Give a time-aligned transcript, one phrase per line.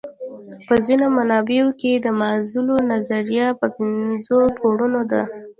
[0.67, 5.21] په ځینو منابعو کې د مازلو نظریه پنځو پوړونو ده.